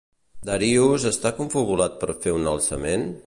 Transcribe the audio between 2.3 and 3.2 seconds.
un alçament?